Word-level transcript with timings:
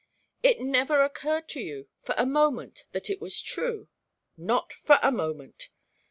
"It 0.41 0.59
never 0.61 1.03
occurred 1.03 1.47
to 1.49 1.59
you 1.61 1.87
for 2.01 2.15
a 2.17 2.25
moment 2.25 2.85
that 2.91 3.07
it 3.07 3.21
was 3.21 3.39
true?" 3.39 3.87
"Not 4.35 4.73
for 4.73 4.97
a 5.03 5.11
moment." 5.11 5.69